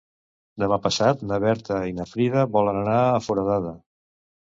[0.61, 3.75] Demà passat na Berta i na Frida volen anar a Foradada.